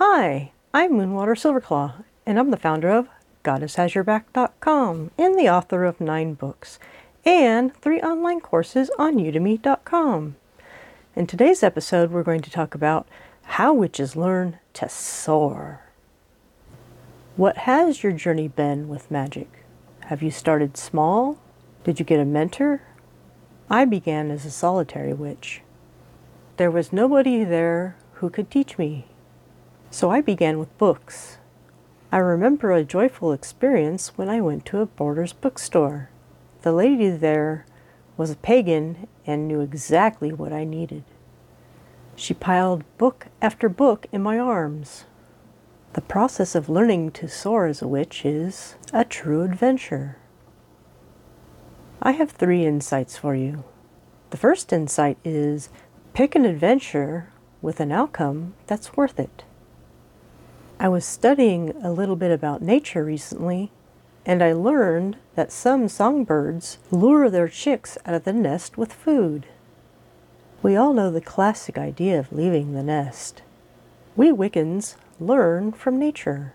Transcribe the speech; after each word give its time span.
Hi, 0.00 0.52
I'm 0.72 0.92
Moonwater 0.92 1.34
Silverclaw, 1.34 2.04
and 2.24 2.38
I'm 2.38 2.52
the 2.52 2.56
founder 2.56 2.88
of 2.88 3.08
GoddessHasYourBack.com 3.42 5.10
and 5.18 5.34
the 5.36 5.48
author 5.48 5.84
of 5.84 6.00
nine 6.00 6.34
books 6.34 6.78
and 7.24 7.74
three 7.74 8.00
online 8.00 8.38
courses 8.40 8.92
on 8.96 9.16
Udemy.com. 9.16 10.36
In 11.16 11.26
today's 11.26 11.64
episode, 11.64 12.12
we're 12.12 12.22
going 12.22 12.42
to 12.42 12.50
talk 12.50 12.76
about 12.76 13.08
how 13.42 13.74
witches 13.74 14.14
learn 14.14 14.60
to 14.74 14.88
soar. 14.88 15.80
What 17.34 17.56
has 17.56 18.04
your 18.04 18.12
journey 18.12 18.46
been 18.46 18.86
with 18.86 19.10
magic? 19.10 19.64
Have 20.02 20.22
you 20.22 20.30
started 20.30 20.76
small? 20.76 21.40
Did 21.82 21.98
you 21.98 22.04
get 22.04 22.20
a 22.20 22.24
mentor? 22.24 22.82
I 23.68 23.84
began 23.84 24.30
as 24.30 24.44
a 24.44 24.52
solitary 24.52 25.12
witch. 25.12 25.62
There 26.56 26.70
was 26.70 26.92
nobody 26.92 27.42
there 27.42 27.96
who 28.12 28.30
could 28.30 28.48
teach 28.48 28.78
me. 28.78 29.07
So 29.90 30.10
I 30.10 30.20
began 30.20 30.58
with 30.58 30.76
books. 30.76 31.38
I 32.12 32.18
remember 32.18 32.72
a 32.72 32.84
joyful 32.84 33.32
experience 33.32 34.12
when 34.16 34.28
I 34.28 34.40
went 34.40 34.66
to 34.66 34.80
a 34.80 34.86
Borders 34.86 35.32
bookstore. 35.32 36.10
The 36.62 36.72
lady 36.72 37.08
there 37.08 37.64
was 38.16 38.30
a 38.30 38.36
pagan 38.36 39.08
and 39.26 39.48
knew 39.48 39.60
exactly 39.60 40.30
what 40.32 40.52
I 40.52 40.64
needed. 40.64 41.04
She 42.16 42.34
piled 42.34 42.84
book 42.98 43.28
after 43.40 43.68
book 43.68 44.06
in 44.12 44.22
my 44.22 44.38
arms. 44.38 45.04
The 45.94 46.02
process 46.02 46.54
of 46.54 46.68
learning 46.68 47.12
to 47.12 47.28
soar 47.28 47.66
as 47.66 47.80
a 47.80 47.88
witch 47.88 48.26
is 48.26 48.74
a 48.92 49.04
true 49.04 49.42
adventure. 49.42 50.18
I 52.02 52.12
have 52.12 52.30
three 52.30 52.66
insights 52.66 53.16
for 53.16 53.34
you. 53.34 53.64
The 54.30 54.36
first 54.36 54.72
insight 54.72 55.16
is 55.24 55.70
pick 56.12 56.34
an 56.34 56.44
adventure 56.44 57.32
with 57.62 57.80
an 57.80 57.90
outcome 57.90 58.54
that's 58.66 58.96
worth 58.96 59.18
it. 59.18 59.44
I 60.80 60.88
was 60.88 61.04
studying 61.04 61.74
a 61.82 61.90
little 61.90 62.14
bit 62.14 62.30
about 62.30 62.62
nature 62.62 63.04
recently, 63.04 63.72
and 64.24 64.44
I 64.44 64.52
learned 64.52 65.16
that 65.34 65.50
some 65.50 65.88
songbirds 65.88 66.78
lure 66.92 67.28
their 67.28 67.48
chicks 67.48 67.98
out 68.06 68.14
of 68.14 68.22
the 68.22 68.32
nest 68.32 68.78
with 68.78 68.92
food. 68.92 69.46
We 70.62 70.76
all 70.76 70.92
know 70.92 71.10
the 71.10 71.20
classic 71.20 71.78
idea 71.78 72.20
of 72.20 72.32
leaving 72.32 72.74
the 72.74 72.84
nest. 72.84 73.42
We 74.14 74.30
Wiccans 74.30 74.94
learn 75.18 75.72
from 75.72 75.98
nature. 75.98 76.54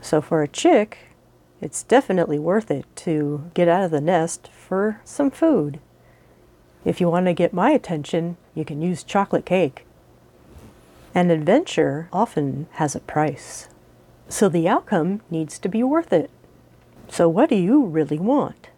So 0.00 0.20
for 0.20 0.42
a 0.42 0.48
chick, 0.48 0.98
it's 1.60 1.84
definitely 1.84 2.38
worth 2.40 2.68
it 2.68 2.84
to 2.96 3.48
get 3.54 3.68
out 3.68 3.84
of 3.84 3.92
the 3.92 4.00
nest 4.00 4.48
for 4.48 5.00
some 5.04 5.30
food. 5.30 5.78
If 6.84 7.00
you 7.00 7.08
want 7.08 7.26
to 7.26 7.32
get 7.32 7.52
my 7.52 7.70
attention, 7.70 8.38
you 8.56 8.64
can 8.64 8.82
use 8.82 9.04
chocolate 9.04 9.46
cake. 9.46 9.86
An 11.12 11.30
adventure 11.30 12.08
often 12.12 12.68
has 12.72 12.94
a 12.94 13.00
price, 13.00 13.68
so 14.28 14.48
the 14.48 14.68
outcome 14.68 15.22
needs 15.28 15.58
to 15.58 15.68
be 15.68 15.82
worth 15.82 16.12
it. 16.12 16.30
So, 17.08 17.28
what 17.28 17.50
do 17.50 17.56
you 17.56 17.84
really 17.84 18.18
want? 18.18 18.68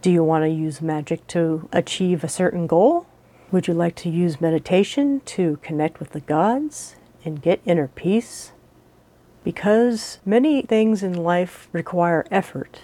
Do 0.00 0.10
you 0.10 0.24
want 0.24 0.44
to 0.44 0.48
use 0.48 0.80
magic 0.80 1.26
to 1.28 1.68
achieve 1.70 2.24
a 2.24 2.28
certain 2.28 2.66
goal? 2.66 3.06
Would 3.50 3.68
you 3.68 3.74
like 3.74 3.94
to 3.96 4.08
use 4.08 4.40
meditation 4.40 5.20
to 5.26 5.58
connect 5.62 6.00
with 6.00 6.12
the 6.12 6.20
gods 6.20 6.96
and 7.22 7.42
get 7.42 7.60
inner 7.66 7.88
peace? 7.88 8.52
Because 9.44 10.20
many 10.24 10.62
things 10.62 11.02
in 11.02 11.12
life 11.12 11.68
require 11.70 12.24
effort. 12.30 12.80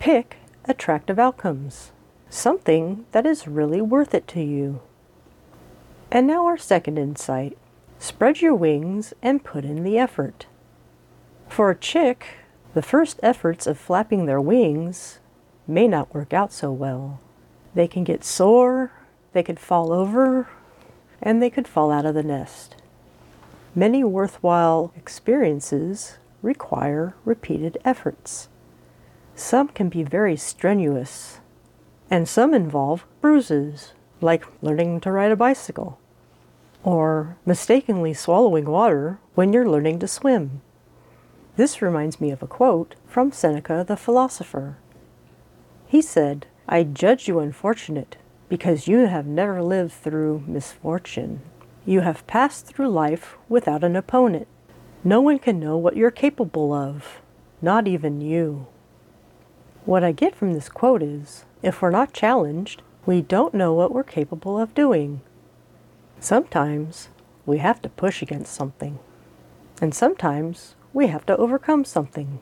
Pick 0.00 0.38
attractive 0.64 1.20
outcomes, 1.20 1.92
something 2.28 3.06
that 3.12 3.24
is 3.24 3.46
really 3.46 3.80
worth 3.80 4.14
it 4.14 4.26
to 4.28 4.42
you. 4.42 4.80
And 6.14 6.26
now 6.26 6.44
our 6.44 6.58
second 6.58 6.98
insight. 6.98 7.56
Spread 7.98 8.42
your 8.42 8.54
wings 8.54 9.14
and 9.22 9.42
put 9.42 9.64
in 9.64 9.82
the 9.82 9.96
effort. 9.96 10.44
For 11.48 11.70
a 11.70 11.74
chick, 11.74 12.26
the 12.74 12.82
first 12.82 13.18
efforts 13.22 13.66
of 13.66 13.78
flapping 13.78 14.26
their 14.26 14.40
wings 14.40 15.20
may 15.66 15.88
not 15.88 16.12
work 16.12 16.34
out 16.34 16.52
so 16.52 16.70
well. 16.70 17.18
They 17.74 17.88
can 17.88 18.04
get 18.04 18.24
sore, 18.24 18.92
they 19.32 19.42
could 19.42 19.58
fall 19.58 19.90
over, 19.90 20.50
and 21.22 21.40
they 21.40 21.48
could 21.48 21.66
fall 21.66 21.90
out 21.90 22.04
of 22.04 22.14
the 22.14 22.22
nest. 22.22 22.76
Many 23.74 24.04
worthwhile 24.04 24.92
experiences 24.94 26.18
require 26.42 27.14
repeated 27.24 27.78
efforts. 27.86 28.50
Some 29.34 29.68
can 29.68 29.88
be 29.88 30.02
very 30.02 30.36
strenuous, 30.36 31.40
and 32.10 32.28
some 32.28 32.52
involve 32.52 33.06
bruises, 33.22 33.94
like 34.20 34.44
learning 34.60 35.00
to 35.00 35.10
ride 35.10 35.32
a 35.32 35.36
bicycle 35.36 35.98
or 36.84 37.36
mistakenly 37.46 38.12
swallowing 38.12 38.64
water 38.64 39.18
when 39.34 39.52
you're 39.52 39.68
learning 39.68 39.98
to 40.00 40.08
swim. 40.08 40.60
This 41.56 41.82
reminds 41.82 42.20
me 42.20 42.30
of 42.30 42.42
a 42.42 42.46
quote 42.46 42.94
from 43.06 43.30
Seneca 43.30 43.84
the 43.86 43.96
philosopher. 43.96 44.78
He 45.86 46.00
said, 46.00 46.46
I 46.68 46.84
judge 46.84 47.28
you 47.28 47.38
unfortunate 47.38 48.16
because 48.48 48.88
you 48.88 49.06
have 49.06 49.26
never 49.26 49.62
lived 49.62 49.92
through 49.92 50.44
misfortune. 50.46 51.40
You 51.84 52.00
have 52.00 52.26
passed 52.26 52.66
through 52.66 52.88
life 52.88 53.36
without 53.48 53.84
an 53.84 53.96
opponent. 53.96 54.46
No 55.04 55.20
one 55.20 55.38
can 55.38 55.58
know 55.58 55.76
what 55.76 55.96
you're 55.96 56.10
capable 56.10 56.72
of, 56.72 57.20
not 57.60 57.88
even 57.88 58.20
you. 58.20 58.66
What 59.84 60.04
I 60.04 60.12
get 60.12 60.36
from 60.36 60.52
this 60.52 60.68
quote 60.68 61.02
is 61.02 61.44
if 61.60 61.82
we're 61.82 61.90
not 61.90 62.12
challenged, 62.12 62.82
we 63.04 63.20
don't 63.20 63.52
know 63.52 63.74
what 63.74 63.92
we're 63.92 64.04
capable 64.04 64.58
of 64.58 64.74
doing. 64.74 65.20
Sometimes 66.22 67.08
we 67.44 67.58
have 67.58 67.82
to 67.82 67.88
push 67.88 68.22
against 68.22 68.54
something, 68.54 69.00
and 69.80 69.92
sometimes 69.92 70.76
we 70.92 71.08
have 71.08 71.26
to 71.26 71.36
overcome 71.36 71.84
something. 71.84 72.38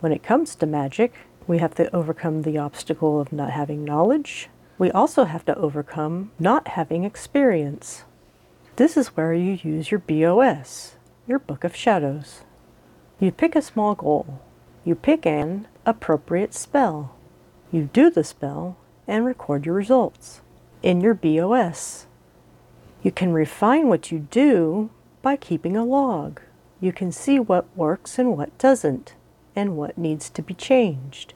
When 0.00 0.10
it 0.10 0.24
comes 0.24 0.56
to 0.56 0.66
magic, 0.66 1.14
we 1.46 1.58
have 1.58 1.76
to 1.76 1.94
overcome 1.94 2.42
the 2.42 2.58
obstacle 2.58 3.20
of 3.20 3.32
not 3.32 3.52
having 3.52 3.84
knowledge. 3.84 4.48
We 4.78 4.90
also 4.90 5.26
have 5.26 5.44
to 5.44 5.56
overcome 5.56 6.32
not 6.40 6.66
having 6.74 7.04
experience. 7.04 8.02
This 8.74 8.96
is 8.96 9.16
where 9.16 9.32
you 9.32 9.60
use 9.62 9.92
your 9.92 10.00
BOS, 10.00 10.96
your 11.28 11.38
Book 11.38 11.62
of 11.62 11.76
Shadows. 11.76 12.40
You 13.20 13.30
pick 13.30 13.54
a 13.54 13.62
small 13.62 13.94
goal. 13.94 14.40
You 14.84 14.96
pick 14.96 15.24
an 15.24 15.68
appropriate 15.86 16.52
spell. 16.52 17.14
You 17.70 17.88
do 17.92 18.10
the 18.10 18.24
spell 18.24 18.76
and 19.06 19.24
record 19.24 19.66
your 19.66 19.76
results 19.76 20.40
in 20.82 21.00
your 21.00 21.14
BOS. 21.14 22.08
You 23.02 23.10
can 23.10 23.32
refine 23.32 23.88
what 23.88 24.12
you 24.12 24.20
do 24.30 24.90
by 25.22 25.36
keeping 25.36 25.76
a 25.76 25.84
log. 25.84 26.40
You 26.80 26.92
can 26.92 27.10
see 27.10 27.40
what 27.40 27.76
works 27.76 28.18
and 28.18 28.36
what 28.36 28.56
doesn't, 28.58 29.14
and 29.56 29.76
what 29.76 29.98
needs 29.98 30.30
to 30.30 30.42
be 30.42 30.54
changed. 30.54 31.34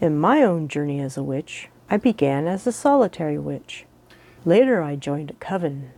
In 0.00 0.18
my 0.18 0.42
own 0.42 0.68
journey 0.68 1.00
as 1.00 1.16
a 1.16 1.22
witch, 1.22 1.68
I 1.90 1.98
began 1.98 2.46
as 2.48 2.66
a 2.66 2.72
solitary 2.72 3.38
witch. 3.38 3.84
Later, 4.44 4.82
I 4.82 4.96
joined 4.96 5.30
a 5.30 5.34
coven, 5.34 5.90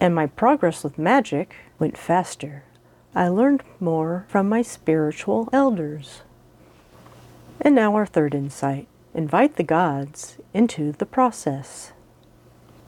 and 0.00 0.14
my 0.14 0.26
progress 0.26 0.84
with 0.84 0.98
magic 0.98 1.56
went 1.78 1.98
faster. 1.98 2.64
I 3.14 3.28
learned 3.28 3.62
more 3.80 4.26
from 4.28 4.48
my 4.48 4.62
spiritual 4.62 5.48
elders. 5.52 6.22
And 7.60 7.74
now, 7.74 7.94
our 7.96 8.06
third 8.06 8.34
insight 8.34 8.86
invite 9.14 9.56
the 9.56 9.62
gods 9.62 10.36
into 10.52 10.92
the 10.92 11.06
process. 11.06 11.92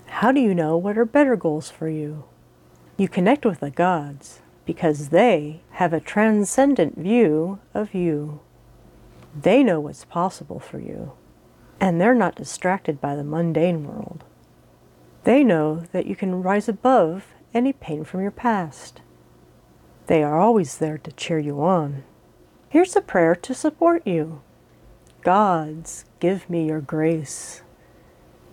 How 0.09 0.33
do 0.33 0.41
you 0.41 0.55
know 0.55 0.77
what 0.77 0.99
are 0.99 1.05
better 1.05 1.37
goals 1.37 1.71
for 1.71 1.89
you? 1.89 2.25
You 2.97 3.09
connect 3.09 3.47
with 3.47 3.61
the 3.61 3.71
gods 3.71 4.41
because 4.67 5.11
they 5.11 5.61
have 5.73 5.93
a 5.93 6.01
transcendent 6.01 6.99
view 6.99 7.61
of 7.73 7.95
you. 7.95 8.41
They 9.41 9.63
know 9.63 9.79
what's 9.79 10.05
possible 10.05 10.59
for 10.59 10.81
you, 10.81 11.13
and 11.81 12.01
they're 12.01 12.15
not 12.15 12.35
distracted 12.35 13.01
by 13.01 13.15
the 13.15 13.23
mundane 13.23 13.87
world. 13.87 14.25
They 15.25 15.45
know 15.45 15.85
that 15.93 16.07
you 16.07 16.17
can 16.17 16.43
rise 16.43 16.69
above 16.69 17.27
any 17.55 17.73
pain 17.73 18.03
from 18.03 18.23
your 18.23 18.33
past. 18.33 19.01
They 20.07 20.23
are 20.23 20.41
always 20.41 20.79
there 20.79 20.99
to 20.99 21.13
cheer 21.13 21.39
you 21.39 21.63
on. 21.63 22.03
Here's 22.69 22.97
a 22.97 23.01
prayer 23.01 23.37
to 23.37 23.55
support 23.55 24.07
you. 24.07 24.41
Gods, 25.23 26.07
give 26.19 26.51
me 26.51 26.67
your 26.67 26.81
grace. 26.81 27.63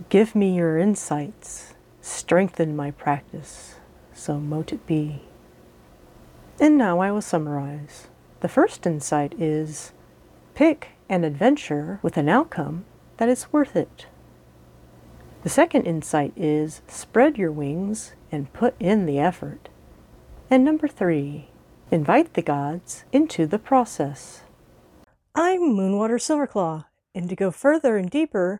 Give 0.10 0.36
me 0.36 0.56
your 0.56 0.78
insights, 0.78 1.74
strengthen 2.02 2.76
my 2.76 2.92
practice, 2.92 3.76
so 4.14 4.40
mote 4.40 4.74
it 4.74 4.86
be. 4.86 5.22
And 6.60 6.78
now 6.78 7.00
I 7.00 7.12
will 7.12 7.22
summarize. 7.22 8.08
The 8.42 8.50
first 8.50 8.86
insight 8.86 9.34
is 9.40 9.94
pick 10.54 10.90
an 11.08 11.24
adventure 11.24 12.00
with 12.02 12.18
an 12.18 12.28
outcome 12.28 12.86
that 13.18 13.30
is 13.30 13.52
worth 13.54 13.76
it. 13.76 14.08
The 15.44 15.50
second 15.50 15.84
insight 15.84 16.34
is 16.36 16.82
spread 16.88 17.38
your 17.38 17.52
wings 17.52 18.14
and 18.32 18.52
put 18.52 18.76
in 18.80 19.06
the 19.06 19.20
effort. 19.20 19.70
And 20.50 20.66
number 20.66 20.88
three, 20.88 21.50
invite 21.90 22.34
the 22.34 22.42
gods 22.42 23.06
into 23.12 23.48
the 23.48 23.60
process. 23.60 24.42
I'm 25.34 25.62
Moonwater 25.62 26.20
Silverclaw, 26.20 26.86
and 27.14 27.30
to 27.30 27.36
go 27.36 27.52
further 27.52 27.98
and 27.98 28.10
deeper, 28.10 28.60